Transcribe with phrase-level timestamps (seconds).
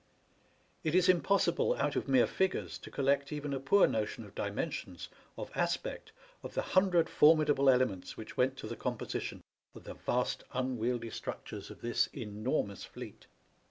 [0.83, 5.09] It is impossible out of mere figures to collect even a poor notion of dimensions,
[5.37, 9.43] of aspect, of the hundred formidable elements which went to the composition
[9.75, 13.27] of the vast unwieldy structures of this enormous fleet.